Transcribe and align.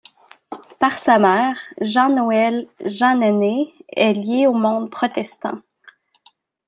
Par 0.79 0.97
sa 0.97 1.19
mère, 1.19 1.55
Jean-Noël 1.79 2.67
Jeanneney 2.83 3.71
est 3.95 4.13
lié 4.13 4.47
au 4.47 4.53
monde 4.53 4.89
protestant. 4.89 5.59